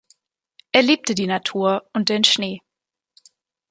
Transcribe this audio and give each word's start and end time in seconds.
Er 0.71 0.81
liebte 0.81 1.13
die 1.13 1.27
Natur 1.27 1.87
und 1.93 2.09
den 2.09 2.23
Schnee. 2.23 2.63